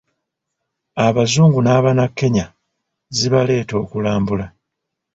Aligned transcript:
Abazungu 1.05 1.59
n'Abanakenya 1.63 2.45
zibaleeta 3.15 3.73
okulambula. 3.83 4.45